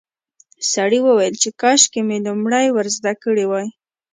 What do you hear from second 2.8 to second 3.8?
زده کړي وای.